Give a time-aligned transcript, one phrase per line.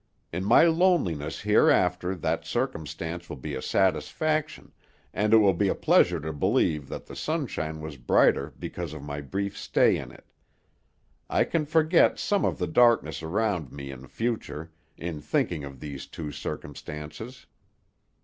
[0.33, 4.71] In my loneliness hereafter that circumstance will be a satisfaction,
[5.13, 9.03] and it will be a pleasure to believe that the sunshine was brighter because of
[9.03, 10.25] my brief stay in it.
[11.29, 16.07] I can forget some of the darkness around me in future, in thinking of these
[16.07, 17.45] two circumstances."